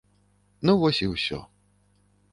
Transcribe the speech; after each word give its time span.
Ну 0.69 0.73
вось 0.83 1.03
і 1.05 1.11
ўсе. 1.13 1.39